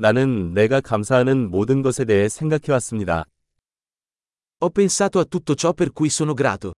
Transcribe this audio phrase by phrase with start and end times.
[0.00, 3.24] 나는 내가 감사하는 모든 것에 대해 생각해 왔습니다.
[4.60, 6.72] Ho pensato a tutto ciò per cui sono grato.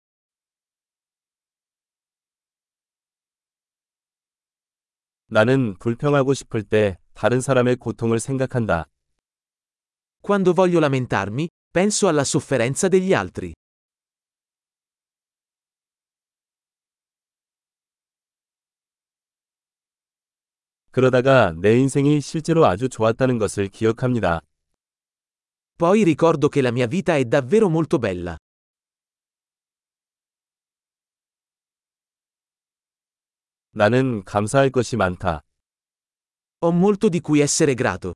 [5.27, 8.85] 나는 불평하고 싶을 때 다른 사람의 고통을 생각한다.
[10.21, 13.53] Quando voglio lamentarmi, penso alla sofferenza degli altri.
[20.91, 24.41] 그러다가 내 인생이 실제로 아주 좋았다는 것을 기억합니다.
[25.77, 28.37] Poi ricordo che la mia vita è davvero molto bella.
[33.71, 35.41] 나는 감사할 것이 많다.
[36.61, 38.13] Ho molto di cui essere grato.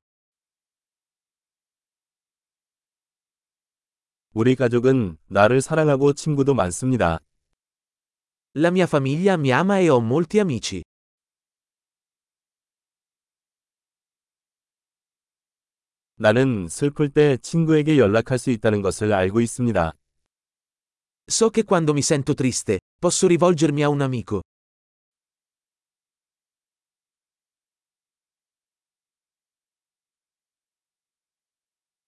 [4.34, 7.20] 우리 가족은 나를 사랑하고 친구도 많습니다.
[8.56, 10.82] La mia famiglia mi ama e ho molti amici.
[16.24, 19.92] 나는 슬플 때 친구에게 연락할 수 있다는 것을 알고 있습니다.
[21.30, 24.42] So che quando mi sento triste, posso rivolgermi a un amico.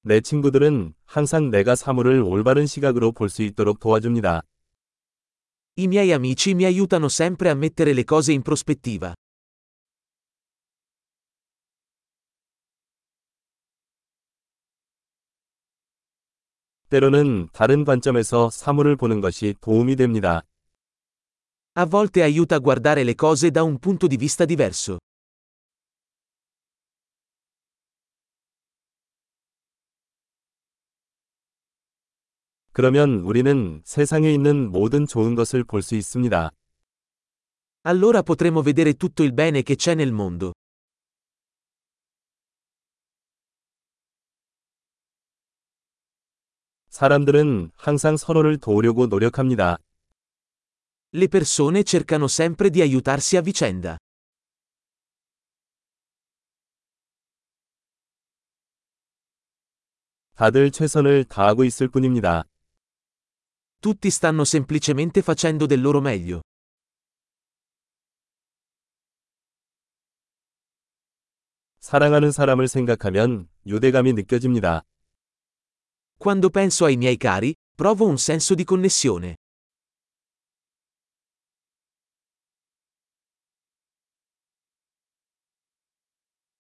[0.04, 4.44] 내 친구들은 항상 내가 사물을 올바른 시각으로 볼 수 있도록 도와줍니다.
[5.78, 9.14] I miei amici mi aiutano sempre a mettere le cose in prospettiva.
[16.96, 20.44] 때로는 다른 관점에서 사물을 보는 것이 도움이 됩니다.
[21.78, 24.98] A volte aiuta a guardare le cose da un punto di vista diverso.
[32.72, 36.52] 그러면 우리는 세상에 있는 모든 좋은 것을 볼 수 있습니다.
[37.84, 40.54] Allora potremo vedere tutto il bene che c'è nel mondo.
[46.96, 49.78] 사람들은 항상 서로를 도우려고 노력합니다.
[51.14, 53.98] Le persone cercano sempre di aiutarsi a vicenda.
[60.36, 62.46] 다들 최선을 다하고 있을 뿐입니다.
[63.82, 66.40] Tutti stanno semplicemente facendo del loro meglio.
[71.80, 74.86] 사랑하는 사람을 생각하면 유대감이 느껴집니다.
[76.17, 79.37] Quando penso ai miei cari, provo un senso di connessione.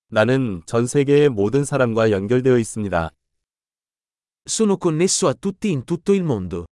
[0.08, 3.10] 나는 전 세계의 모든 사람과 연결되어 있습니다.
[4.48, 6.66] Sono connesso a tutti in tutto il mondo.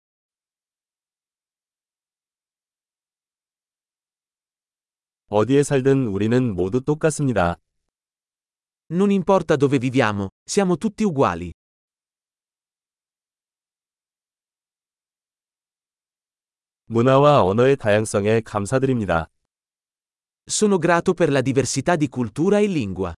[5.29, 7.57] 어디에 살든 우리는 모두 똑같습니다.
[8.91, 11.53] Non importa dove viviamo, siamo tutti uguali.
[16.94, 19.28] 문화와 언어의 다양성에 감사드립니다.
[20.48, 23.16] Sono grato per la diversità di cultura e lingua.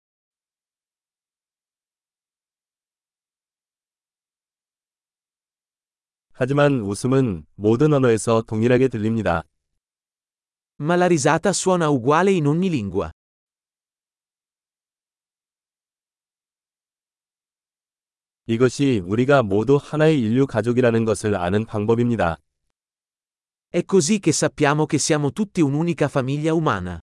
[6.37, 9.43] 하지만 웃음은 모든 언어에서 동일하게 들립니다.
[10.81, 13.11] Ma la risata suona uguale in ogni lingua.
[18.47, 22.37] 이것이 우리가 모두 하나의 인류 가족이라는 것을 아는 방법입니다.
[23.74, 27.00] È così che sappiamo che siamo tutti un'unica famiglia umana.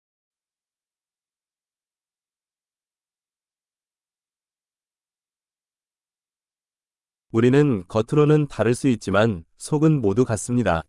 [7.32, 10.84] 우리는 겉으로는 다를 수 있지만 속은 모두 같습니다.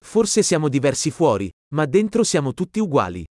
[0.00, 3.26] Forse siamo diversi fuori, ma dentro siamo tutti uguali.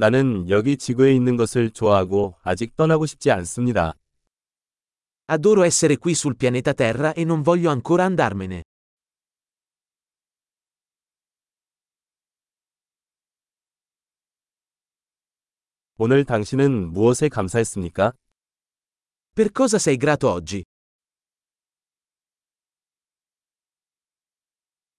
[0.00, 3.94] 나는 여기 지구에 있는 것을 좋아하고 아직 떠나고 싶지 않습니다.
[5.26, 8.62] Adoro essere qui sul pianeta Terra e non voglio ancora andarmene.
[15.96, 18.12] 오늘 당신은 무엇에 감사했습니까?
[19.34, 20.62] Per cosa sei grato oggi?